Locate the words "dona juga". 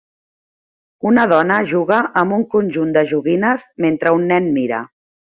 1.33-1.99